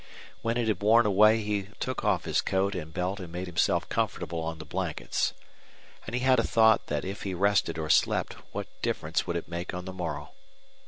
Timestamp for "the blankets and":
4.57-6.15